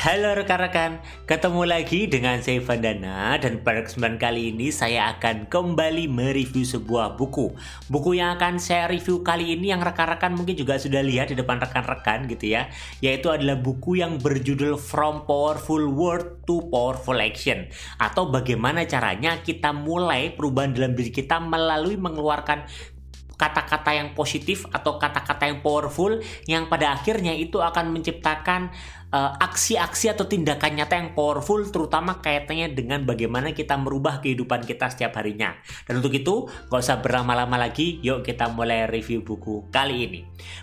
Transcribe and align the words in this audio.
Halo 0.00 0.32
rekan-rekan, 0.32 1.04
ketemu 1.28 1.68
lagi 1.68 2.08
dengan 2.08 2.40
saya 2.40 2.56
Vandana 2.64 3.36
dan 3.36 3.60
pada 3.60 3.84
kesempatan 3.84 4.16
kali 4.16 4.48
ini 4.48 4.72
saya 4.72 5.12
akan 5.12 5.44
kembali 5.44 6.08
mereview 6.08 6.64
sebuah 6.64 7.20
buku. 7.20 7.52
Buku 7.92 8.16
yang 8.16 8.40
akan 8.40 8.56
saya 8.56 8.88
review 8.88 9.20
kali 9.20 9.52
ini 9.52 9.76
yang 9.76 9.84
rekan-rekan 9.84 10.32
mungkin 10.32 10.56
juga 10.56 10.80
sudah 10.80 11.04
lihat 11.04 11.28
di 11.28 11.36
depan 11.36 11.60
rekan-rekan 11.60 12.24
gitu 12.32 12.48
ya, 12.48 12.72
yaitu 13.04 13.28
adalah 13.28 13.60
buku 13.60 14.00
yang 14.00 14.16
berjudul 14.16 14.80
From 14.80 15.28
Powerful 15.28 15.92
Word 15.92 16.48
to 16.48 16.64
Powerful 16.72 17.20
Action 17.20 17.68
atau 18.00 18.32
bagaimana 18.32 18.88
caranya 18.88 19.44
kita 19.44 19.76
mulai 19.76 20.32
perubahan 20.32 20.72
dalam 20.72 20.96
diri 20.96 21.12
kita 21.12 21.44
melalui 21.44 22.00
mengeluarkan 22.00 22.64
kata-kata 23.40 23.96
yang 23.96 24.12
positif 24.12 24.68
atau 24.68 25.00
kata-kata 25.00 25.48
yang 25.48 25.64
powerful 25.64 26.20
yang 26.44 26.68
pada 26.68 26.92
akhirnya 26.92 27.32
itu 27.32 27.56
akan 27.56 27.88
menciptakan 27.88 28.68
aksi-aksi 29.10 30.06
uh, 30.06 30.12
atau 30.14 30.30
tindakan 30.30 30.78
nyata 30.78 30.94
yang 30.94 31.18
powerful 31.18 31.58
terutama 31.66 32.22
kaitannya 32.22 32.70
dengan 32.70 33.02
bagaimana 33.02 33.50
kita 33.50 33.74
merubah 33.74 34.22
kehidupan 34.22 34.62
kita 34.62 34.86
setiap 34.86 35.18
harinya. 35.18 35.58
Dan 35.82 35.98
untuk 35.98 36.14
itu, 36.14 36.46
gak 36.70 36.78
usah 36.78 37.02
berlama-lama 37.02 37.58
lagi, 37.58 37.98
yuk 38.06 38.22
kita 38.22 38.54
mulai 38.54 38.86
review 38.86 39.26
buku 39.26 39.66
kali 39.74 40.06
ini. 40.06 40.20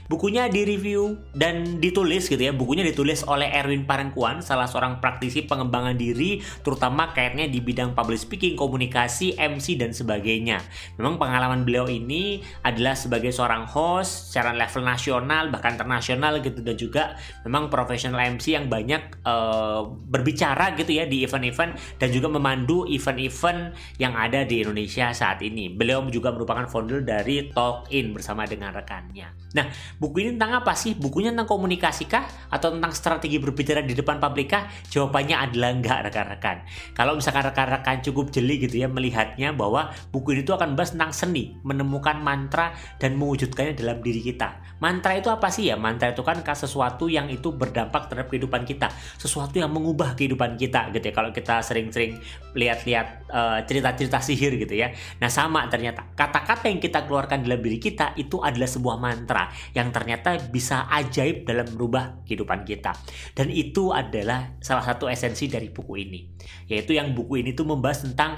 Bukunya 0.08 0.48
direview 0.48 1.20
dan 1.36 1.84
ditulis 1.84 2.32
gitu 2.32 2.40
ya, 2.40 2.56
bukunya 2.56 2.88
ditulis 2.88 3.28
oleh 3.28 3.52
Erwin 3.52 3.84
Parengkuan, 3.84 4.40
salah 4.40 4.66
seorang 4.66 5.04
praktisi 5.04 5.44
pengembangan 5.44 6.00
diri, 6.00 6.40
terutama 6.64 7.12
kayaknya 7.12 7.52
di 7.52 7.60
bidang 7.60 7.92
public 7.92 8.24
speaking, 8.24 8.56
komunikasi, 8.56 9.36
MC, 9.36 9.76
dan 9.76 9.92
sebagainya. 9.92 10.64
Memang 10.96 11.20
pengalaman 11.20 11.68
beliau 11.68 11.92
ini 11.92 12.40
adalah 12.64 12.96
sebagai 12.96 13.36
seorang 13.36 13.68
host 13.68 14.32
secara 14.32 14.56
level 14.56 14.88
nasional, 14.88 15.52
bahkan 15.52 15.76
internasional 15.76 16.40
gitu, 16.40 16.64
dan 16.64 16.76
juga 16.80 17.04
memang 17.44 17.68
profesional 17.68 18.37
MC 18.38 18.54
yang 18.54 18.70
banyak 18.70 19.26
uh, 19.26 19.84
berbicara 19.90 20.78
gitu 20.78 20.94
ya 20.94 21.10
di 21.10 21.26
event-event 21.26 21.74
dan 21.98 22.10
juga 22.14 22.30
memandu 22.30 22.86
event-event 22.86 23.74
yang 23.98 24.14
ada 24.14 24.46
di 24.46 24.62
Indonesia 24.62 25.10
saat 25.12 25.42
ini. 25.42 25.74
Beliau 25.74 26.06
juga 26.08 26.30
merupakan 26.30 26.70
founder 26.70 27.02
dari 27.02 27.50
Talk 27.50 27.90
In 27.90 28.14
bersama 28.14 28.46
dengan 28.46 28.72
rekannya. 28.72 29.34
Nah, 29.56 29.66
buku 29.98 30.22
ini 30.22 30.30
tentang 30.36 30.62
apa 30.62 30.76
sih? 30.76 30.94
Bukunya 30.94 31.32
tentang 31.32 31.50
komunikasi 31.50 32.06
kah 32.06 32.28
atau 32.52 32.76
tentang 32.76 32.92
strategi 32.92 33.40
berbicara 33.40 33.82
di 33.82 33.96
depan 33.96 34.20
publik 34.20 34.54
kah? 34.54 34.70
Jawabannya 34.92 35.36
adalah 35.50 35.70
enggak 35.74 36.00
rekan-rekan. 36.12 36.58
Kalau 36.94 37.16
misalkan 37.16 37.48
rekan-rekan 37.48 38.04
cukup 38.04 38.30
jeli 38.30 38.60
gitu 38.62 38.78
ya 38.84 38.92
melihatnya 38.92 39.56
bahwa 39.56 39.90
buku 40.12 40.36
ini 40.36 40.42
tuh 40.44 40.60
akan 40.60 40.76
bahas 40.76 40.94
tentang 40.94 41.16
seni, 41.16 41.58
menemukan 41.64 42.20
mantra 42.20 42.76
dan 43.00 43.16
mewujudkannya 43.16 43.74
dalam 43.74 44.04
diri 44.04 44.22
kita. 44.22 44.60
Mantra 44.78 45.16
itu 45.16 45.32
apa 45.32 45.48
sih 45.50 45.72
ya? 45.72 45.80
Mantra 45.80 46.12
itu 46.12 46.22
kan 46.22 46.44
sesuatu 46.58 47.06
yang 47.08 47.30
itu 47.30 47.54
berdampak 47.54 48.10
terhadap 48.10 48.27
kehidupan 48.28 48.68
kita, 48.68 48.92
sesuatu 49.18 49.58
yang 49.58 49.72
mengubah 49.72 50.14
kehidupan 50.14 50.60
kita 50.60 50.92
gitu 50.94 51.10
ya. 51.10 51.14
Kalau 51.16 51.32
kita 51.32 51.64
sering-sering 51.64 52.20
lihat-lihat 52.54 53.08
uh, 53.32 53.60
cerita-cerita 53.64 54.20
sihir 54.20 54.60
gitu 54.60 54.76
ya. 54.76 54.92
Nah, 55.24 55.32
sama 55.32 55.66
ternyata 55.72 56.12
kata-kata 56.14 56.68
yang 56.70 56.84
kita 56.84 57.08
keluarkan 57.08 57.48
dalam 57.48 57.64
diri 57.64 57.80
kita 57.80 58.14
itu 58.20 58.44
adalah 58.44 58.70
sebuah 58.70 58.98
mantra 59.00 59.50
yang 59.74 59.90
ternyata 59.90 60.38
bisa 60.52 60.86
ajaib 60.92 61.48
dalam 61.48 61.66
merubah 61.74 62.22
kehidupan 62.28 62.68
kita. 62.68 62.94
Dan 63.34 63.50
itu 63.50 63.96
adalah 63.96 64.60
salah 64.60 64.84
satu 64.84 65.08
esensi 65.08 65.48
dari 65.48 65.72
buku 65.72 65.94
ini. 65.98 66.20
Yaitu 66.68 66.94
yang 66.94 67.16
buku 67.16 67.42
ini 67.42 67.56
tuh 67.56 67.66
membahas 67.66 68.04
tentang 68.04 68.36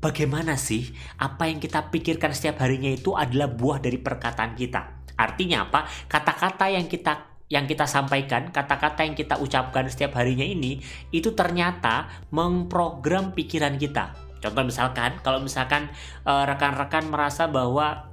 bagaimana 0.00 0.54
sih 0.54 0.92
apa 1.18 1.48
yang 1.48 1.58
kita 1.58 1.88
pikirkan 1.88 2.32
setiap 2.32 2.62
harinya 2.62 2.92
itu 2.92 3.16
adalah 3.16 3.50
buah 3.50 3.82
dari 3.82 3.98
perkataan 3.98 4.54
kita. 4.54 5.06
Artinya 5.16 5.66
apa? 5.66 5.88
Kata-kata 6.06 6.68
yang 6.68 6.86
kita 6.86 7.35
yang 7.46 7.70
kita 7.70 7.86
sampaikan, 7.86 8.50
kata-kata 8.50 9.06
yang 9.06 9.14
kita 9.14 9.38
ucapkan 9.38 9.86
setiap 9.86 10.18
harinya 10.18 10.42
ini 10.42 10.82
itu 11.14 11.30
ternyata 11.30 12.10
memprogram 12.34 13.30
pikiran 13.30 13.78
kita. 13.78 14.18
Contoh 14.42 14.66
misalkan, 14.66 15.18
kalau 15.22 15.38
misalkan 15.38 15.88
eh, 16.26 16.44
rekan-rekan 16.46 17.06
uh, 17.06 17.10
merasa 17.10 17.46
bahwa 17.46 18.10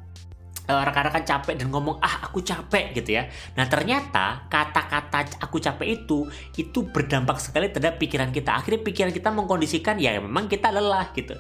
eh, 0.70 0.84
rekan-rekan 0.86 1.26
capek 1.26 1.54
dan 1.60 1.68
ngomong 1.74 1.98
ah 2.00 2.30
aku 2.30 2.46
capek 2.46 2.94
gitu 2.94 3.18
ya. 3.18 3.28
Nah 3.58 3.66
ternyata 3.66 4.48
kata-kata 4.48 5.42
aku 5.42 5.58
capek 5.58 6.06
itu 6.06 6.30
itu 6.56 6.80
berdampak 6.88 7.42
sekali 7.42 7.74
terhadap 7.74 7.98
pikiran 7.98 8.30
kita. 8.30 8.54
Akhirnya 8.54 8.82
pikiran 8.86 9.12
kita 9.12 9.30
mengkondisikan 9.34 9.98
ya 9.98 10.16
memang 10.22 10.46
kita 10.46 10.70
lelah 10.70 11.10
gitu. 11.18 11.36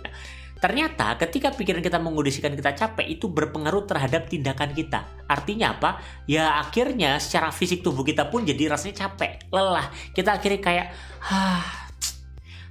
Ternyata 0.63 1.19
ketika 1.19 1.51
pikiran 1.51 1.83
kita 1.83 1.99
mengondisikan 1.99 2.55
kita 2.55 2.71
capek 2.71 3.19
itu 3.19 3.27
berpengaruh 3.27 3.83
terhadap 3.83 4.31
tindakan 4.31 4.71
kita. 4.71 5.03
Artinya 5.27 5.75
apa? 5.75 5.99
Ya 6.23 6.55
akhirnya 6.55 7.19
secara 7.19 7.51
fisik 7.51 7.83
tubuh 7.83 8.07
kita 8.07 8.31
pun 8.31 8.47
jadi 8.47 8.71
rasanya 8.71 9.03
capek, 9.03 9.43
lelah. 9.51 9.91
Kita 10.15 10.39
akhirnya 10.39 10.63
kayak, 10.63 10.87
hah 11.19 11.83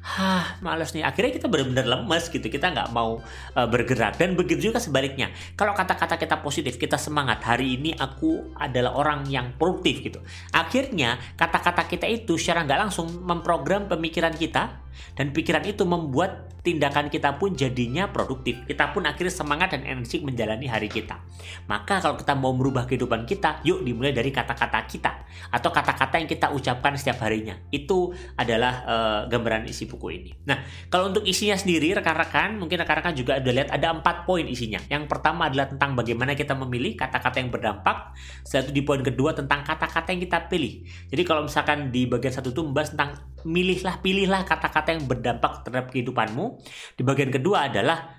hah 0.02 0.58
males 0.58 0.90
nih 0.90 1.06
akhirnya 1.06 1.30
kita 1.38 1.46
benar-benar 1.46 1.86
lemes 1.86 2.26
gitu 2.26 2.42
kita 2.50 2.74
nggak 2.74 2.90
mau 2.90 3.22
uh, 3.54 3.68
bergerak 3.70 4.18
dan 4.18 4.34
begitu 4.34 4.74
juga 4.74 4.82
sebaliknya 4.82 5.30
kalau 5.54 5.78
kata-kata 5.78 6.18
kita 6.18 6.42
positif 6.42 6.74
kita 6.74 6.98
semangat 6.98 7.38
hari 7.46 7.78
ini 7.78 7.94
aku 7.94 8.50
adalah 8.58 8.98
orang 8.98 9.30
yang 9.30 9.54
produktif 9.54 10.02
gitu 10.02 10.18
akhirnya 10.50 11.22
kata-kata 11.38 11.86
kita 11.86 12.10
itu 12.10 12.34
secara 12.34 12.66
nggak 12.66 12.90
langsung 12.90 13.14
memprogram 13.22 13.86
pemikiran 13.86 14.34
kita 14.34 14.81
dan 15.18 15.30
pikiran 15.30 15.64
itu 15.66 15.82
membuat 15.84 16.52
tindakan 16.62 17.10
kita 17.10 17.36
pun 17.36 17.58
jadinya 17.58 18.10
produktif 18.10 18.62
kita 18.70 18.94
pun 18.94 19.02
akhirnya 19.08 19.34
semangat 19.34 19.74
dan 19.74 19.82
energi 19.82 20.22
menjalani 20.22 20.70
hari 20.70 20.86
kita 20.86 21.18
maka 21.66 21.98
kalau 21.98 22.14
kita 22.14 22.38
mau 22.38 22.54
merubah 22.54 22.86
kehidupan 22.86 23.26
kita 23.26 23.60
yuk 23.66 23.82
dimulai 23.82 24.14
dari 24.14 24.30
kata-kata 24.30 24.78
kita 24.86 25.12
atau 25.52 25.70
kata-kata 25.72 26.22
yang 26.22 26.28
kita 26.28 26.52
ucapkan 26.52 26.94
setiap 26.96 27.24
harinya 27.26 27.56
itu 27.70 28.12
adalah 28.36 28.72
uh, 28.84 29.20
gambaran 29.28 29.68
isi 29.68 29.88
buku 29.88 30.06
ini. 30.12 30.30
Nah, 30.48 30.64
kalau 30.88 31.12
untuk 31.12 31.24
isinya 31.24 31.56
sendiri, 31.56 31.92
rekan-rekan, 31.96 32.56
mungkin 32.58 32.80
rekan-rekan 32.82 33.14
juga 33.16 33.38
ada 33.38 33.50
lihat 33.50 33.68
ada 33.72 33.92
empat 33.92 34.24
poin 34.28 34.44
isinya. 34.44 34.80
Yang 34.88 35.08
pertama 35.08 35.48
adalah 35.48 35.68
tentang 35.68 35.96
bagaimana 35.96 36.32
kita 36.36 36.56
memilih 36.56 36.96
kata-kata 36.96 37.40
yang 37.40 37.50
berdampak. 37.52 38.16
Setelah 38.44 38.68
itu 38.68 38.72
di 38.72 38.82
poin 38.84 39.00
kedua 39.04 39.30
tentang 39.36 39.64
kata-kata 39.64 40.08
yang 40.12 40.22
kita 40.24 40.38
pilih. 40.48 40.84
Jadi 41.12 41.22
kalau 41.24 41.46
misalkan 41.46 41.92
di 41.92 42.08
bagian 42.08 42.32
satu 42.34 42.50
itu 42.52 42.60
membahas 42.64 42.92
tentang 42.94 43.10
milihlah, 43.42 43.98
pilihlah 44.02 44.42
kata-kata 44.46 44.81
yang 44.90 45.06
berdampak 45.06 45.62
terhadap 45.62 45.94
kehidupanmu. 45.94 46.58
Di 46.98 47.02
bagian 47.06 47.30
kedua 47.30 47.70
adalah 47.70 48.18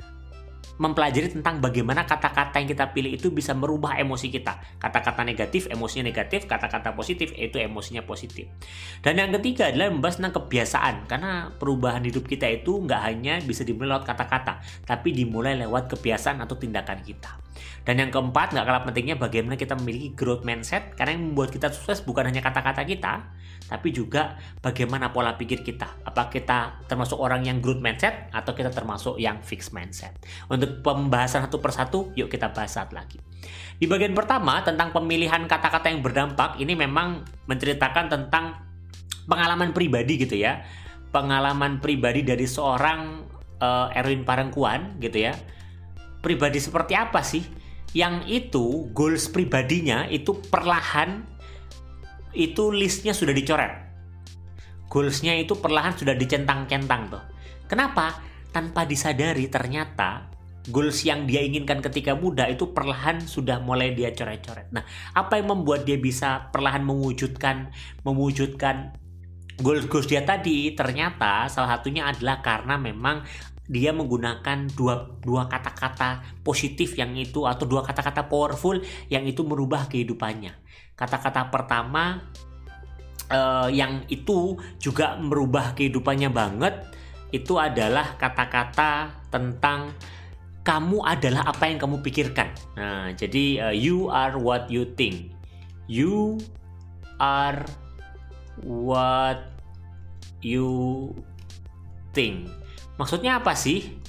mempelajari 0.74 1.30
tentang 1.30 1.62
bagaimana 1.62 2.04
kata-kata 2.10 2.58
yang 2.58 2.70
kita 2.74 2.90
pilih 2.92 3.14
itu 3.14 3.30
bisa 3.30 3.54
merubah 3.54 3.94
emosi 3.98 4.34
kita. 4.34 4.82
Kata-kata 4.82 5.22
negatif, 5.22 5.70
emosinya 5.70 6.10
negatif, 6.10 6.50
kata-kata 6.50 6.98
positif, 6.98 7.30
itu 7.38 7.62
emosinya 7.62 8.02
positif. 8.02 8.50
Dan 9.06 9.22
yang 9.22 9.30
ketiga 9.38 9.70
adalah 9.70 9.94
membahas 9.94 10.18
tentang 10.18 10.42
kebiasaan, 10.42 10.96
karena 11.06 11.54
perubahan 11.62 12.02
hidup 12.02 12.26
kita 12.26 12.50
itu 12.50 12.82
nggak 12.82 13.02
hanya 13.06 13.38
bisa 13.46 13.62
dimulai 13.62 13.94
lewat 13.94 14.06
kata-kata, 14.10 14.64
tapi 14.88 15.14
dimulai 15.14 15.60
lewat 15.62 15.94
kebiasaan 15.94 16.42
atau 16.42 16.58
tindakan 16.58 17.06
kita. 17.06 17.38
Dan 17.84 18.00
yang 18.00 18.10
keempat, 18.10 18.56
nggak 18.56 18.66
kalah 18.66 18.84
pentingnya 18.88 19.20
bagaimana 19.20 19.60
kita 19.60 19.76
memiliki 19.76 20.16
growth 20.16 20.48
mindset, 20.48 20.96
karena 20.96 21.20
yang 21.20 21.36
membuat 21.36 21.52
kita 21.52 21.68
sukses 21.70 22.00
bukan 22.02 22.32
hanya 22.32 22.40
kata-kata 22.40 22.88
kita, 22.88 23.36
tapi 23.68 23.92
juga 23.92 24.40
bagaimana 24.64 25.12
pola 25.12 25.36
pikir 25.36 25.68
kita. 25.68 26.08
Apa 26.08 26.32
kita 26.32 26.84
termasuk 26.88 27.20
orang 27.20 27.44
yang 27.44 27.60
growth 27.60 27.84
mindset, 27.84 28.32
atau 28.32 28.56
kita 28.56 28.72
termasuk 28.72 29.20
yang 29.20 29.44
fixed 29.44 29.76
mindset. 29.76 30.16
Untuk 30.48 30.63
untuk 30.64 30.80
pembahasan 30.80 31.44
satu 31.44 31.60
persatu, 31.60 32.00
yuk 32.16 32.32
kita 32.32 32.56
bahas 32.56 32.72
saat 32.72 32.96
lagi. 32.96 33.20
Di 33.76 33.84
bagian 33.84 34.16
pertama 34.16 34.64
tentang 34.64 34.96
pemilihan 34.96 35.44
kata-kata 35.44 35.92
yang 35.92 36.00
berdampak, 36.00 36.56
ini 36.64 36.72
memang 36.72 37.28
menceritakan 37.52 38.08
tentang 38.08 38.64
pengalaman 39.28 39.76
pribadi 39.76 40.24
gitu 40.24 40.40
ya. 40.40 40.64
Pengalaman 41.12 41.84
pribadi 41.84 42.24
dari 42.24 42.48
seorang 42.48 43.28
uh, 43.60 43.92
Erwin 43.92 44.24
Parengkuan 44.24 44.98
gitu 45.04 45.28
ya. 45.28 45.36
Pribadi 46.24 46.64
seperti 46.64 46.96
apa 46.96 47.20
sih? 47.20 47.44
Yang 47.92 48.16
itu 48.48 48.66
goals 48.96 49.28
pribadinya 49.30 50.08
itu 50.08 50.34
perlahan 50.48 51.28
itu 52.34 52.74
listnya 52.74 53.14
sudah 53.14 53.36
dicoret. 53.36 53.84
Goalsnya 54.90 55.38
itu 55.38 55.58
perlahan 55.58 55.94
sudah 55.94 56.18
dicentang-centang 56.18 57.10
tuh. 57.10 57.24
Kenapa? 57.70 58.18
Tanpa 58.54 58.86
disadari 58.86 59.50
ternyata 59.50 60.33
goals 60.72 61.04
yang 61.04 61.28
dia 61.28 61.44
inginkan 61.44 61.84
ketika 61.84 62.16
muda 62.16 62.48
itu 62.48 62.72
perlahan 62.72 63.20
sudah 63.20 63.60
mulai 63.60 63.92
dia 63.92 64.16
coret-coret. 64.16 64.72
Nah, 64.72 64.88
apa 65.12 65.36
yang 65.40 65.52
membuat 65.52 65.84
dia 65.84 66.00
bisa 66.00 66.48
perlahan 66.56 66.88
mewujudkan 66.88 67.74
mewujudkan 68.08 68.96
goals-goals 69.60 70.08
dia 70.08 70.24
tadi? 70.24 70.72
Ternyata 70.72 71.52
salah 71.52 71.76
satunya 71.76 72.08
adalah 72.08 72.40
karena 72.40 72.80
memang 72.80 73.28
dia 73.68 73.96
menggunakan 73.96 74.72
dua 74.76 75.20
dua 75.24 75.48
kata-kata 75.48 76.44
positif 76.44 77.00
yang 77.00 77.16
itu 77.16 77.48
atau 77.48 77.64
dua 77.64 77.84
kata-kata 77.84 78.28
powerful 78.28 78.80
yang 79.08 79.24
itu 79.28 79.44
merubah 79.44 79.88
kehidupannya. 79.88 80.56
Kata-kata 80.96 81.48
pertama 81.52 82.24
uh, 83.32 83.68
yang 83.72 84.04
itu 84.12 84.60
juga 84.80 85.16
merubah 85.20 85.76
kehidupannya 85.76 86.30
banget 86.32 86.76
itu 87.34 87.58
adalah 87.58 88.14
kata-kata 88.20 89.26
tentang 89.34 89.96
kamu 90.64 91.04
adalah 91.04 91.44
apa 91.48 91.68
yang 91.68 91.80
kamu 91.80 92.00
pikirkan. 92.00 92.56
Nah, 92.80 93.12
jadi 93.12 93.70
uh, 93.70 93.76
you 93.76 94.08
are 94.08 94.40
what 94.40 94.72
you 94.72 94.88
think. 94.96 95.36
You 95.92 96.40
are 97.20 97.68
what 98.64 99.52
you 100.40 101.12
think. 102.16 102.48
Maksudnya 102.96 103.44
apa 103.44 103.52
sih? 103.60 104.03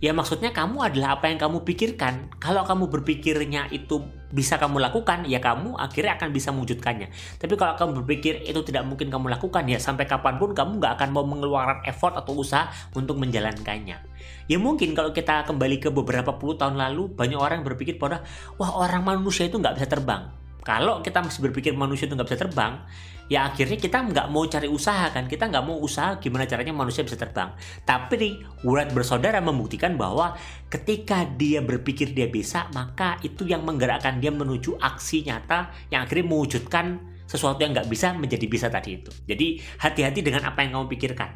Ya 0.00 0.16
maksudnya 0.16 0.48
kamu 0.56 0.80
adalah 0.80 1.20
apa 1.20 1.28
yang 1.28 1.36
kamu 1.36 1.60
pikirkan. 1.60 2.32
Kalau 2.40 2.64
kamu 2.64 2.88
berpikirnya 2.88 3.68
itu 3.68 4.00
bisa 4.32 4.56
kamu 4.56 4.80
lakukan, 4.80 5.28
ya 5.28 5.44
kamu 5.44 5.76
akhirnya 5.76 6.16
akan 6.16 6.32
bisa 6.32 6.48
mewujudkannya. 6.56 7.12
Tapi 7.36 7.54
kalau 7.60 7.76
kamu 7.76 8.00
berpikir 8.00 8.40
itu 8.48 8.64
tidak 8.64 8.88
mungkin 8.88 9.12
kamu 9.12 9.28
lakukan, 9.28 9.68
ya 9.68 9.76
sampai 9.76 10.08
kapan 10.08 10.40
pun 10.40 10.56
kamu 10.56 10.80
nggak 10.80 10.96
akan 10.96 11.08
mau 11.12 11.28
mengeluarkan 11.28 11.84
effort 11.84 12.16
atau 12.16 12.32
usaha 12.32 12.72
untuk 12.96 13.20
menjalankannya. 13.20 14.00
Ya 14.48 14.56
mungkin 14.56 14.96
kalau 14.96 15.12
kita 15.12 15.44
kembali 15.44 15.76
ke 15.76 15.92
beberapa 15.92 16.32
puluh 16.32 16.56
tahun 16.56 16.80
lalu, 16.80 17.12
banyak 17.12 17.36
orang 17.36 17.60
berpikir 17.60 18.00
pada, 18.00 18.24
wah 18.56 18.80
orang 18.80 19.04
manusia 19.04 19.52
itu 19.52 19.60
nggak 19.60 19.76
bisa 19.76 19.84
terbang 19.84 20.39
kalau 20.60 21.00
kita 21.00 21.24
masih 21.24 21.40
berpikir 21.48 21.72
manusia 21.72 22.04
itu 22.04 22.14
nggak 22.14 22.28
bisa 22.28 22.40
terbang, 22.44 22.84
ya 23.30 23.48
akhirnya 23.48 23.78
kita 23.78 24.02
nggak 24.02 24.26
mau 24.28 24.44
cari 24.44 24.68
usaha 24.68 25.08
kan, 25.08 25.30
kita 25.30 25.48
nggak 25.48 25.64
mau 25.64 25.78
usaha 25.80 26.18
gimana 26.20 26.44
caranya 26.44 26.74
manusia 26.74 27.06
bisa 27.06 27.16
terbang. 27.16 27.54
Tapi 27.86 28.14
nih, 28.18 28.34
Wurat 28.66 28.92
bersaudara 28.92 29.40
membuktikan 29.40 29.94
bahwa 29.96 30.36
ketika 30.68 31.24
dia 31.24 31.64
berpikir 31.64 32.12
dia 32.12 32.28
bisa, 32.28 32.68
maka 32.76 33.16
itu 33.24 33.48
yang 33.48 33.64
menggerakkan 33.64 34.20
dia 34.20 34.34
menuju 34.34 34.76
aksi 34.76 35.24
nyata 35.24 35.72
yang 35.88 36.04
akhirnya 36.04 36.26
mewujudkan 36.28 37.00
sesuatu 37.30 37.62
yang 37.62 37.70
nggak 37.70 37.86
bisa 37.86 38.10
menjadi 38.18 38.46
bisa 38.50 38.66
tadi 38.66 38.98
itu. 38.98 39.14
Jadi 39.24 39.62
hati-hati 39.78 40.20
dengan 40.26 40.50
apa 40.50 40.66
yang 40.66 40.74
kamu 40.74 40.90
pikirkan. 40.90 41.30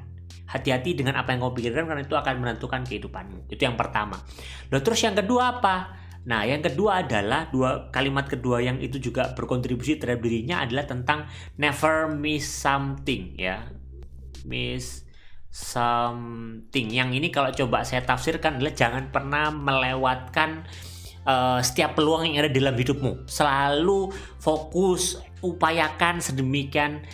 Hati-hati 0.44 0.98
dengan 0.98 1.16
apa 1.16 1.32
yang 1.32 1.46
kamu 1.46 1.54
pikirkan 1.54 1.86
karena 1.86 2.02
itu 2.02 2.18
akan 2.18 2.34
menentukan 2.42 2.82
kehidupanmu. 2.82 3.46
Itu 3.48 3.62
yang 3.62 3.78
pertama. 3.78 4.18
Lalu 4.74 4.82
terus 4.82 5.00
yang 5.06 5.14
kedua 5.14 5.62
apa? 5.62 6.03
Nah, 6.24 6.48
yang 6.48 6.64
kedua 6.64 7.04
adalah 7.04 7.52
dua 7.52 7.92
kalimat 7.92 8.24
kedua 8.24 8.64
yang 8.64 8.80
itu 8.80 8.96
juga 8.96 9.36
berkontribusi 9.36 10.00
terhadap 10.00 10.24
dirinya 10.24 10.64
adalah 10.64 10.88
tentang 10.88 11.28
never 11.60 12.08
miss 12.16 12.48
something 12.48 13.36
ya. 13.36 13.68
Miss 14.48 15.04
something. 15.52 16.90
Yang 16.90 17.10
ini 17.20 17.28
kalau 17.28 17.52
coba 17.52 17.84
saya 17.84 18.02
tafsirkan 18.02 18.58
adalah 18.58 18.74
jangan 18.74 19.12
pernah 19.12 19.52
melewatkan 19.52 20.64
uh, 21.28 21.60
setiap 21.60 21.94
peluang 21.94 22.26
yang 22.26 22.44
ada 22.44 22.50
dalam 22.52 22.74
hidupmu. 22.74 23.28
Selalu 23.28 24.12
fokus, 24.40 25.20
upayakan 25.44 26.24
sedemikian 26.24 27.04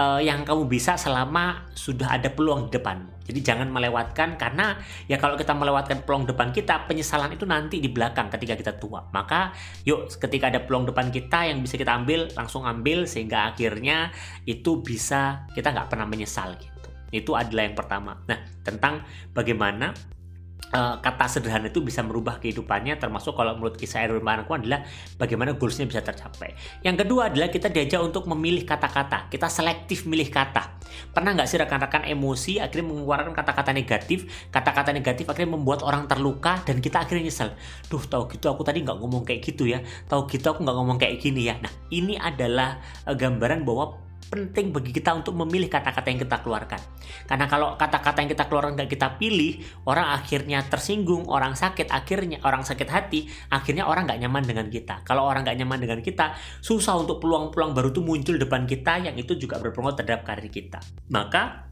uh, 0.00 0.20
yang 0.20 0.44
kamu 0.44 0.68
bisa 0.68 0.94
selama 0.96 1.66
sudah 1.72 2.16
ada 2.16 2.28
peluang 2.32 2.68
di 2.68 2.78
depan. 2.78 3.04
Jadi 3.26 3.42
jangan 3.42 3.66
melewatkan 3.74 4.38
karena 4.38 4.78
ya 5.10 5.18
kalau 5.18 5.34
kita 5.34 5.50
melewatkan 5.50 6.06
peluang 6.06 6.30
depan 6.30 6.54
kita, 6.54 6.86
penyesalan 6.86 7.34
itu 7.34 7.42
nanti 7.42 7.82
di 7.82 7.90
belakang 7.90 8.30
ketika 8.30 8.54
kita 8.54 8.72
tua. 8.78 9.02
Maka 9.10 9.50
yuk 9.82 10.06
ketika 10.14 10.46
ada 10.46 10.62
peluang 10.62 10.86
depan 10.86 11.10
kita 11.10 11.50
yang 11.50 11.58
bisa 11.58 11.74
kita 11.74 11.90
ambil, 11.90 12.30
langsung 12.38 12.62
ambil 12.62 13.02
sehingga 13.10 13.50
akhirnya 13.50 14.14
itu 14.46 14.78
bisa 14.78 15.50
kita 15.58 15.74
nggak 15.74 15.90
pernah 15.90 16.06
menyesal 16.06 16.54
gitu. 16.54 16.88
Itu 17.10 17.34
adalah 17.34 17.66
yang 17.66 17.74
pertama. 17.74 18.14
Nah 18.30 18.38
tentang 18.62 19.02
bagaimana 19.34 19.90
uh, 20.72 20.98
kata 20.98 21.26
sederhana 21.30 21.68
itu 21.70 21.84
bisa 21.84 22.02
merubah 22.02 22.40
kehidupannya 22.42 22.98
termasuk 22.98 23.36
kalau 23.36 23.54
menurut 23.54 23.76
kisah 23.78 24.02
Erwin 24.06 24.24
Marangku 24.24 24.56
adalah 24.56 24.82
bagaimana 25.20 25.54
goalsnya 25.54 25.86
bisa 25.86 26.02
tercapai. 26.02 26.56
Yang 26.82 27.06
kedua 27.06 27.30
adalah 27.30 27.52
kita 27.52 27.70
diajak 27.70 28.00
untuk 28.02 28.26
memilih 28.26 28.66
kata-kata. 28.66 29.30
Kita 29.30 29.46
selektif 29.46 30.08
milih 30.08 30.32
kata. 30.32 30.80
Pernah 31.12 31.36
nggak 31.36 31.48
sih 31.50 31.58
rekan-rekan 31.60 32.08
emosi 32.08 32.62
akhirnya 32.62 32.86
mengeluarkan 32.88 33.32
kata-kata 33.36 33.70
negatif? 33.76 34.48
Kata-kata 34.48 34.90
negatif 34.94 35.28
akhirnya 35.28 35.58
membuat 35.58 35.84
orang 35.84 36.08
terluka 36.08 36.62
dan 36.64 36.80
kita 36.80 37.04
akhirnya 37.04 37.28
nyesel. 37.28 37.52
Duh 37.90 38.02
tahu 38.02 38.30
gitu 38.32 38.48
aku 38.48 38.62
tadi 38.64 38.82
nggak 38.82 38.96
ngomong 38.96 39.22
kayak 39.26 39.44
gitu 39.44 39.68
ya. 39.68 39.82
Tahu 40.08 40.30
gitu 40.30 40.46
aku 40.50 40.64
nggak 40.64 40.76
ngomong 40.76 40.96
kayak 40.96 41.20
gini 41.20 41.50
ya. 41.52 41.58
Nah 41.60 41.72
ini 41.92 42.16
adalah 42.16 42.80
uh, 43.04 43.14
gambaran 43.14 43.66
bahwa 43.66 44.05
penting 44.26 44.74
bagi 44.74 44.90
kita 44.90 45.14
untuk 45.14 45.34
memilih 45.38 45.70
kata-kata 45.70 46.10
yang 46.10 46.20
kita 46.20 46.42
keluarkan. 46.42 46.80
Karena 47.24 47.46
kalau 47.46 47.78
kata-kata 47.78 48.22
yang 48.22 48.30
kita 48.30 48.44
keluarkan 48.50 48.74
dan 48.74 48.90
kita 48.90 49.14
pilih, 49.16 49.62
orang 49.86 50.14
akhirnya 50.14 50.62
tersinggung, 50.66 51.30
orang 51.30 51.54
sakit, 51.54 51.88
akhirnya 51.90 52.42
orang 52.42 52.66
sakit 52.66 52.88
hati, 52.90 53.30
akhirnya 53.50 53.86
orang 53.86 54.10
nggak 54.10 54.20
nyaman 54.26 54.42
dengan 54.42 54.66
kita. 54.66 55.06
Kalau 55.06 55.24
orang 55.24 55.46
nggak 55.46 55.58
nyaman 55.62 55.78
dengan 55.78 56.00
kita, 56.02 56.34
susah 56.58 56.98
untuk 56.98 57.22
peluang-peluang 57.22 57.72
baru 57.72 57.88
itu 57.94 58.02
muncul 58.02 58.34
depan 58.36 58.66
kita 58.66 59.06
yang 59.06 59.14
itu 59.14 59.38
juga 59.38 59.62
berpengaruh 59.62 59.96
terhadap 59.96 60.26
karir 60.26 60.50
kita. 60.50 60.82
Maka 61.08 61.66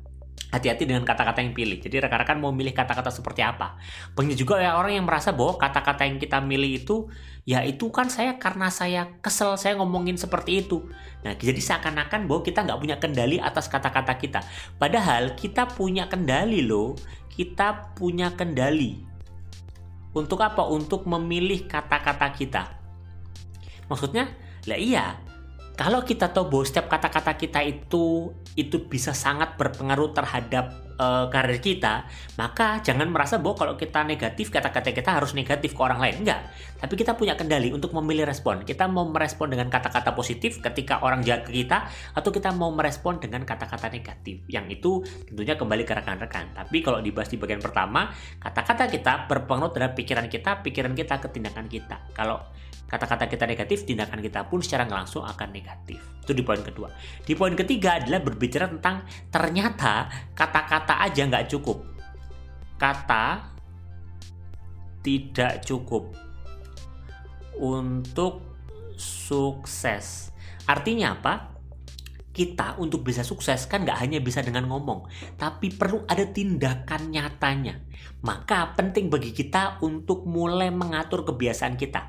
hati-hati 0.54 0.86
dengan 0.86 1.02
kata-kata 1.02 1.42
yang 1.42 1.50
pilih. 1.50 1.82
Jadi 1.82 1.98
rekan-rekan 1.98 2.38
mau 2.38 2.54
milih 2.54 2.70
kata-kata 2.70 3.10
seperti 3.10 3.42
apa. 3.42 3.74
Banyak 4.14 4.38
juga 4.38 4.62
ya 4.62 4.78
orang 4.78 5.02
yang 5.02 5.06
merasa 5.06 5.34
bahwa 5.34 5.58
kata-kata 5.58 6.06
yang 6.06 6.22
kita 6.22 6.38
milih 6.38 6.86
itu 6.86 7.10
ya 7.42 7.66
itu 7.66 7.90
kan 7.90 8.06
saya 8.06 8.38
karena 8.38 8.70
saya 8.70 9.18
kesel 9.18 9.58
saya 9.58 9.74
ngomongin 9.82 10.14
seperti 10.14 10.62
itu. 10.62 10.86
Nah 11.26 11.34
jadi 11.34 11.58
seakan-akan 11.58 12.30
bahwa 12.30 12.40
kita 12.46 12.62
nggak 12.62 12.78
punya 12.78 12.96
kendali 13.02 13.42
atas 13.42 13.66
kata-kata 13.66 14.14
kita. 14.14 14.40
Padahal 14.78 15.34
kita 15.34 15.66
punya 15.66 16.06
kendali 16.06 16.62
loh. 16.62 16.94
Kita 17.34 17.98
punya 17.98 18.30
kendali. 18.38 19.02
Untuk 20.14 20.38
apa? 20.38 20.62
Untuk 20.70 21.02
memilih 21.10 21.66
kata-kata 21.66 22.30
kita. 22.30 22.62
Maksudnya, 23.90 24.30
lah 24.70 24.78
iya, 24.78 25.18
kalau 25.74 26.06
kita 26.06 26.30
tahu 26.30 26.46
bahwa 26.46 26.64
setiap 26.66 26.86
kata-kata 26.86 27.34
kita 27.34 27.60
itu 27.66 28.30
itu 28.54 28.76
bisa 28.86 29.10
sangat 29.10 29.58
berpengaruh 29.58 30.14
terhadap 30.14 30.70
uh, 30.98 31.26
karir 31.26 31.58
kita, 31.58 32.06
maka 32.38 32.78
jangan 32.78 33.10
merasa 33.10 33.42
bahwa 33.42 33.58
kalau 33.58 33.74
kita 33.74 34.06
negatif 34.06 34.54
kata-kata 34.54 34.94
kita 34.94 35.10
harus 35.18 35.34
negatif 35.34 35.74
ke 35.74 35.80
orang 35.82 35.98
lain. 35.98 36.22
Enggak. 36.22 36.46
Tapi 36.78 36.94
kita 36.94 37.18
punya 37.18 37.34
kendali 37.34 37.74
untuk 37.74 37.90
memilih 37.90 38.22
respon. 38.28 38.62
Kita 38.62 38.86
mau 38.86 39.08
merespon 39.08 39.50
dengan 39.50 39.66
kata-kata 39.66 40.14
positif 40.14 40.62
ketika 40.62 41.02
orang 41.02 41.26
jahat 41.26 41.48
ke 41.48 41.50
kita 41.50 41.90
atau 42.14 42.30
kita 42.30 42.54
mau 42.54 42.70
merespon 42.70 43.18
dengan 43.18 43.42
kata-kata 43.42 43.90
negatif. 43.90 44.46
Yang 44.46 44.66
itu 44.78 44.90
tentunya 45.26 45.58
kembali 45.58 45.82
ke 45.82 45.92
rekan-rekan. 45.96 46.54
Tapi 46.54 46.86
kalau 46.86 47.02
dibahas 47.02 47.32
di 47.32 47.40
bagian 47.40 47.58
pertama, 47.58 48.14
kata-kata 48.38 48.86
kita 48.86 49.26
berpengaruh 49.26 49.74
terhadap 49.74 49.98
pikiran 49.98 50.26
kita, 50.30 50.62
pikiran 50.62 50.94
kita 50.94 51.18
ke 51.18 51.28
tindakan 51.34 51.66
kita. 51.66 51.98
Kalau 52.14 52.38
kata-kata 52.94 53.26
kita 53.26 53.42
negatif, 53.50 53.82
tindakan 53.82 54.22
kita 54.22 54.46
pun 54.46 54.62
secara 54.62 54.86
langsung 54.86 55.26
akan 55.26 55.50
negatif. 55.50 55.98
Itu 56.22 56.30
di 56.30 56.46
poin 56.46 56.62
kedua. 56.62 56.86
Di 57.26 57.34
poin 57.34 57.58
ketiga 57.58 57.98
adalah 57.98 58.22
berbicara 58.22 58.70
tentang 58.70 59.02
ternyata 59.34 60.06
kata-kata 60.30 61.02
aja 61.02 61.26
nggak 61.26 61.50
cukup. 61.50 61.82
Kata 62.78 63.50
tidak 65.02 65.66
cukup 65.66 66.14
untuk 67.58 68.46
sukses. 68.94 70.30
Artinya 70.70 71.18
apa? 71.18 71.34
Kita 72.34 72.78
untuk 72.82 73.06
bisa 73.06 73.22
sukses 73.22 73.66
kan 73.70 73.86
nggak 73.86 73.98
hanya 73.98 74.18
bisa 74.18 74.42
dengan 74.42 74.66
ngomong, 74.66 75.06
tapi 75.38 75.70
perlu 75.70 76.02
ada 76.06 76.26
tindakan 76.26 77.10
nyatanya. 77.10 77.78
Maka 78.26 78.74
penting 78.74 79.06
bagi 79.06 79.30
kita 79.30 79.78
untuk 79.82 80.26
mulai 80.26 80.70
mengatur 80.70 81.22
kebiasaan 81.22 81.78
kita 81.78 82.06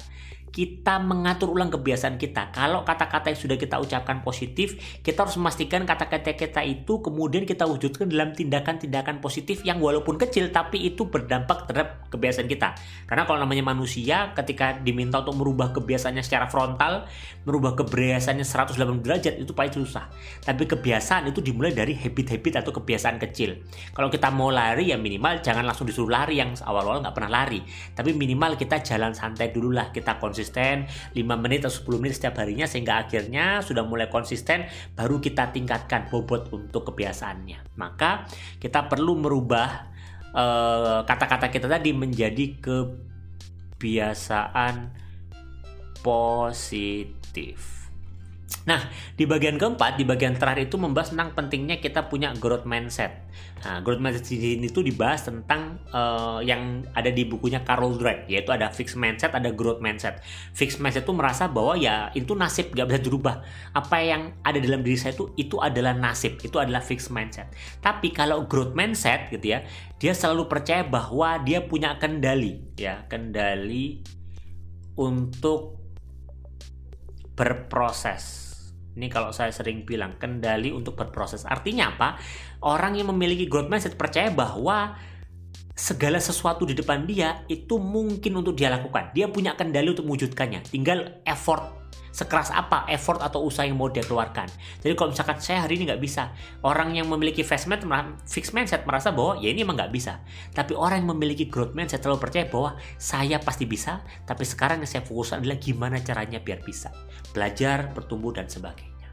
kita 0.56 1.04
mengatur 1.04 1.52
ulang 1.52 1.68
kebiasaan 1.68 2.16
kita. 2.16 2.56
Kalau 2.56 2.88
kata-kata 2.88 3.28
yang 3.28 3.36
sudah 3.36 3.60
kita 3.60 3.76
ucapkan 3.76 4.24
positif, 4.24 4.80
kita 5.04 5.28
harus 5.28 5.36
memastikan 5.36 5.84
kata-kata 5.84 6.32
kita 6.32 6.64
itu 6.64 7.04
kemudian 7.04 7.44
kita 7.44 7.68
wujudkan 7.68 8.08
dalam 8.08 8.32
tindakan-tindakan 8.32 9.20
positif 9.20 9.68
yang 9.68 9.84
walaupun 9.84 10.16
kecil 10.16 10.56
tapi 10.56 10.88
itu 10.88 11.12
berdampak 11.12 11.68
terhadap 11.68 12.08
kebiasaan 12.08 12.48
kita. 12.48 12.72
Karena 13.04 13.28
kalau 13.28 13.44
namanya 13.44 13.68
manusia 13.68 14.32
ketika 14.32 14.80
diminta 14.80 15.20
untuk 15.20 15.44
merubah 15.44 15.76
kebiasaannya 15.76 16.24
secara 16.24 16.48
frontal, 16.48 17.04
merubah 17.44 17.76
kebiasaannya 17.76 18.48
180 18.48 19.04
derajat 19.04 19.36
itu 19.44 19.52
paling 19.52 19.76
susah. 19.76 20.08
Tapi 20.40 20.64
kebiasaan 20.72 21.36
itu 21.36 21.44
dimulai 21.44 21.76
dari 21.76 22.00
habit-habit 22.00 22.64
atau 22.64 22.72
kebiasaan 22.72 23.20
kecil. 23.20 23.60
Kalau 23.92 24.08
kita 24.08 24.32
mau 24.32 24.56
lari 24.56 24.96
ya 24.96 24.98
minimal 24.98 25.44
jangan 25.44 25.68
langsung 25.68 25.84
disuruh 25.84 26.16
lari 26.16 26.40
yang 26.40 26.56
awal-awal 26.64 27.04
nggak 27.04 27.12
pernah 27.12 27.44
lari. 27.44 27.60
Tapi 27.92 28.16
minimal 28.16 28.56
kita 28.56 28.80
jalan 28.80 29.12
santai 29.12 29.52
dulu 29.52 29.76
lah, 29.76 29.92
kita 29.92 30.16
konsisten 30.16 30.45
konsisten 30.46 30.86
5 31.18 31.42
menit 31.42 31.66
atau 31.66 31.74
10 31.74 31.98
menit 31.98 32.22
setiap 32.22 32.38
harinya 32.38 32.70
sehingga 32.70 33.02
akhirnya 33.02 33.66
sudah 33.66 33.82
mulai 33.82 34.06
konsisten 34.14 34.70
baru 34.94 35.18
kita 35.18 35.50
tingkatkan 35.50 36.06
bobot 36.14 36.54
untuk 36.54 36.94
kebiasaannya. 36.94 37.74
Maka 37.82 38.30
kita 38.62 38.86
perlu 38.86 39.18
merubah 39.18 39.90
eh, 40.30 41.02
kata-kata 41.02 41.50
uh, 41.50 41.52
kita 41.52 41.66
tadi 41.66 41.98
menjadi 41.98 42.62
kebiasaan 43.74 44.94
positif. 46.06 47.85
Nah, 48.66 48.82
di 49.14 49.30
bagian 49.30 49.62
keempat, 49.62 49.98
di 49.98 50.06
bagian 50.06 50.38
terakhir 50.38 50.70
itu 50.70 50.78
membahas 50.78 51.14
tentang 51.14 51.38
pentingnya 51.38 51.78
kita 51.82 52.10
punya 52.10 52.34
growth 52.34 52.66
mindset. 52.66 53.26
Nah, 53.62 53.82
growth 53.82 54.02
mindset 54.02 54.26
di 54.26 54.38
sini 54.38 54.66
itu 54.70 54.82
dibahas 54.82 55.26
tentang 55.26 55.82
uh, 55.94 56.42
yang 56.42 56.82
ada 56.98 57.10
di 57.14 57.30
bukunya 57.30 57.62
Carol 57.62 57.94
Dweck, 57.98 58.26
yaitu 58.26 58.50
ada 58.50 58.70
fixed 58.74 58.98
mindset, 58.98 59.34
ada 59.38 59.54
growth 59.54 59.82
mindset. 59.82 60.22
Fixed 60.54 60.82
mindset 60.82 61.06
itu 61.06 61.14
merasa 61.14 61.46
bahwa 61.46 61.78
ya 61.78 62.10
itu 62.18 62.34
nasib, 62.34 62.74
gak 62.74 62.90
bisa 62.90 63.00
dirubah. 63.06 63.46
Apa 63.74 64.02
yang 64.02 64.34
ada 64.42 64.58
dalam 64.58 64.82
diri 64.82 64.98
saya 64.98 65.14
itu 65.14 65.30
itu 65.38 65.62
adalah 65.62 65.94
nasib, 65.94 66.42
itu 66.42 66.58
adalah 66.58 66.82
fixed 66.82 67.14
mindset. 67.14 67.50
Tapi 67.82 68.14
kalau 68.14 68.50
growth 68.50 68.74
mindset 68.74 69.30
gitu 69.30 69.58
ya, 69.58 69.66
dia 70.02 70.14
selalu 70.14 70.50
percaya 70.50 70.82
bahwa 70.86 71.38
dia 71.42 71.66
punya 71.66 71.98
kendali, 72.02 72.66
ya 72.78 73.06
kendali 73.10 74.02
untuk 74.98 75.85
berproses 77.36 78.44
Ini 78.96 79.12
kalau 79.12 79.36
saya 79.36 79.52
sering 79.52 79.84
bilang 79.84 80.16
kendali 80.16 80.72
untuk 80.72 80.96
berproses. 80.96 81.44
Artinya 81.44 81.92
apa? 81.92 82.16
Orang 82.64 82.96
yang 82.96 83.12
memiliki 83.12 83.44
growth 83.44 83.68
mindset 83.68 84.00
percaya 84.00 84.32
bahwa 84.32 84.96
segala 85.76 86.16
sesuatu 86.24 86.64
di 86.64 86.72
depan 86.72 87.04
dia 87.04 87.44
itu 87.52 87.76
mungkin 87.76 88.40
untuk 88.40 88.56
dia 88.56 88.72
lakukan. 88.72 89.12
Dia 89.12 89.28
punya 89.28 89.60
kendali 89.60 89.92
untuk 89.92 90.08
mewujudkannya. 90.08 90.72
Tinggal 90.72 91.20
effort 91.28 91.85
sekeras 92.16 92.48
apa 92.56 92.88
effort 92.88 93.20
atau 93.20 93.44
usaha 93.44 93.68
yang 93.68 93.76
mau 93.76 93.92
dia 93.92 94.08
keluarkan. 94.08 94.48
Jadi 94.80 94.96
kalau 94.96 95.12
misalkan 95.12 95.44
saya 95.44 95.68
hari 95.68 95.76
ini 95.76 95.92
nggak 95.92 96.00
bisa, 96.00 96.32
orang 96.64 96.96
yang 96.96 97.12
memiliki 97.12 97.44
fixed 97.44 97.68
mindset, 97.68 97.92
fixed 98.24 98.56
mindset 98.56 98.88
merasa 98.88 99.12
bahwa 99.12 99.36
ya 99.44 99.52
ini 99.52 99.68
emang 99.68 99.76
nggak 99.76 99.92
bisa. 99.92 100.24
Tapi 100.56 100.72
orang 100.80 101.04
yang 101.04 101.12
memiliki 101.12 101.52
growth 101.52 101.76
mindset 101.76 102.00
selalu 102.00 102.24
percaya 102.24 102.48
bahwa 102.48 102.80
saya 102.96 103.36
pasti 103.44 103.68
bisa, 103.68 104.00
tapi 104.24 104.48
sekarang 104.48 104.80
yang 104.80 104.88
saya 104.88 105.04
fokuskan 105.04 105.44
adalah 105.44 105.60
gimana 105.60 106.00
caranya 106.00 106.40
biar 106.40 106.64
bisa. 106.64 106.96
Belajar, 107.36 107.92
bertumbuh, 107.92 108.32
dan 108.32 108.48
sebagainya. 108.48 109.12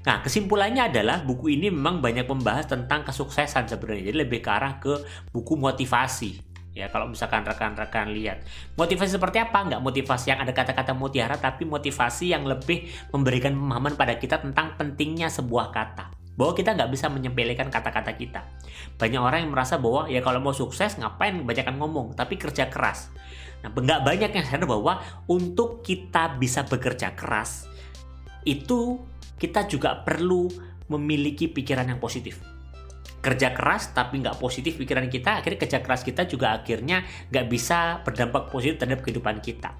Nah, 0.00 0.20
kesimpulannya 0.20 0.92
adalah 0.92 1.24
buku 1.24 1.56
ini 1.56 1.72
memang 1.72 2.04
banyak 2.04 2.28
membahas 2.28 2.68
tentang 2.68 3.04
kesuksesan 3.04 3.68
sebenarnya. 3.68 4.12
Jadi 4.12 4.16
lebih 4.28 4.40
ke 4.44 4.50
arah 4.52 4.76
ke 4.76 4.96
buku 5.32 5.56
motivasi 5.56 6.49
ya 6.70 6.86
kalau 6.86 7.10
misalkan 7.10 7.42
rekan-rekan 7.42 8.14
lihat 8.14 8.46
motivasi 8.78 9.18
seperti 9.18 9.42
apa? 9.42 9.66
Nggak 9.66 9.82
motivasi 9.82 10.26
yang 10.30 10.40
ada 10.42 10.52
kata-kata 10.54 10.94
mutiara 10.94 11.36
tapi 11.36 11.66
motivasi 11.66 12.30
yang 12.30 12.46
lebih 12.46 12.86
memberikan 13.10 13.54
pemahaman 13.54 13.98
pada 13.98 14.14
kita 14.16 14.38
tentang 14.38 14.78
pentingnya 14.78 15.26
sebuah 15.26 15.74
kata. 15.74 16.14
Bahwa 16.38 16.56
kita 16.56 16.72
nggak 16.72 16.90
bisa 16.94 17.10
menyempelekan 17.10 17.68
kata-kata 17.68 18.16
kita. 18.16 18.40
Banyak 18.96 19.20
orang 19.20 19.44
yang 19.44 19.52
merasa 19.52 19.76
bahwa 19.76 20.08
ya 20.08 20.22
kalau 20.24 20.40
mau 20.40 20.54
sukses 20.56 20.96
ngapain 20.96 21.36
banyakkan 21.42 21.76
ngomong? 21.76 22.16
Tapi 22.16 22.38
kerja 22.40 22.70
keras. 22.70 23.12
Nah 23.60 23.68
nggak 23.68 24.00
banyak 24.06 24.30
yang 24.32 24.44
sadar 24.46 24.64
bahwa 24.64 25.04
untuk 25.28 25.84
kita 25.84 26.38
bisa 26.40 26.64
bekerja 26.64 27.12
keras 27.12 27.68
itu 28.48 29.04
kita 29.36 29.68
juga 29.68 30.00
perlu 30.00 30.48
memiliki 30.88 31.44
pikiran 31.48 31.92
yang 31.92 32.00
positif 32.00 32.40
kerja 33.20 33.52
keras 33.52 33.92
tapi 33.92 34.20
nggak 34.24 34.40
positif 34.40 34.80
pikiran 34.80 35.08
kita 35.12 35.44
akhirnya 35.44 35.60
kerja 35.60 35.78
keras 35.84 36.02
kita 36.02 36.24
juga 36.24 36.56
akhirnya 36.56 37.04
nggak 37.28 37.46
bisa 37.52 38.00
berdampak 38.00 38.48
positif 38.48 38.80
terhadap 38.80 39.04
kehidupan 39.04 39.44
kita 39.44 39.76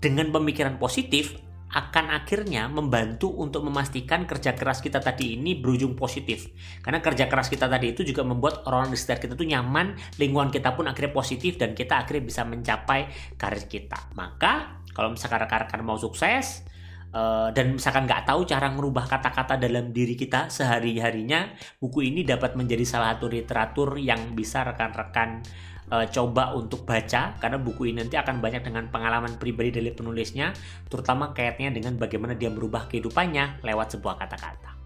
dengan 0.00 0.32
pemikiran 0.32 0.80
positif 0.80 1.36
akan 1.70 2.10
akhirnya 2.10 2.66
membantu 2.66 3.30
untuk 3.30 3.62
memastikan 3.62 4.26
kerja 4.26 4.58
keras 4.58 4.82
kita 4.82 4.98
tadi 4.98 5.38
ini 5.38 5.54
berujung 5.54 5.94
positif. 5.94 6.50
Karena 6.82 6.98
kerja 6.98 7.30
keras 7.30 7.46
kita 7.46 7.70
tadi 7.70 7.94
itu 7.94 8.02
juga 8.02 8.26
membuat 8.26 8.66
orang 8.66 8.90
di 8.90 8.98
sekitar 8.98 9.22
kita 9.22 9.34
tuh 9.38 9.46
nyaman, 9.46 9.94
lingkungan 10.18 10.50
kita 10.50 10.74
pun 10.74 10.90
akhirnya 10.90 11.14
positif 11.14 11.62
dan 11.62 11.78
kita 11.78 12.02
akhirnya 12.02 12.26
bisa 12.26 12.42
mencapai 12.42 13.06
karir 13.38 13.70
kita. 13.70 14.10
Maka 14.18 14.82
kalau 14.90 15.14
misalkan 15.14 15.46
rekan-rekan 15.46 15.80
mau 15.86 15.94
sukses, 15.94 16.66
Uh, 17.10 17.50
dan 17.50 17.74
misalkan 17.74 18.06
nggak 18.06 18.22
tahu 18.22 18.46
cara 18.46 18.70
merubah 18.70 19.02
kata-kata 19.02 19.58
dalam 19.58 19.90
diri 19.90 20.14
kita 20.14 20.46
sehari-harinya, 20.46 21.50
buku 21.82 22.06
ini 22.06 22.22
dapat 22.22 22.54
menjadi 22.54 22.86
salah 22.86 23.18
satu 23.18 23.26
literatur 23.26 23.98
yang 23.98 24.38
bisa 24.38 24.62
rekan-rekan 24.62 25.42
uh, 25.90 26.06
coba 26.06 26.54
untuk 26.54 26.86
baca 26.86 27.34
karena 27.42 27.58
buku 27.58 27.90
ini 27.90 28.06
nanti 28.06 28.14
akan 28.14 28.38
banyak 28.38 28.62
dengan 28.62 28.86
pengalaman 28.94 29.36
pribadi 29.42 29.74
dari 29.74 29.90
penulisnya, 29.90 30.54
terutama 30.86 31.34
kaitannya 31.34 31.74
dengan 31.74 31.98
bagaimana 31.98 32.38
dia 32.38 32.48
merubah 32.48 32.86
kehidupannya 32.86 33.66
lewat 33.66 33.98
sebuah 33.98 34.14
kata-kata. 34.14 34.78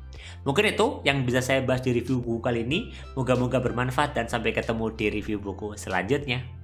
Mungkin 0.44 0.76
itu 0.76 1.00
yang 1.08 1.24
bisa 1.24 1.40
saya 1.40 1.64
bahas 1.64 1.80
di 1.80 1.96
review 1.96 2.20
buku 2.20 2.40
kali 2.44 2.68
ini. 2.68 2.92
Moga-moga 3.16 3.64
bermanfaat 3.64 4.12
dan 4.12 4.28
sampai 4.28 4.52
ketemu 4.52 4.92
di 4.92 5.06
review 5.08 5.40
buku 5.40 5.72
selanjutnya. 5.80 6.63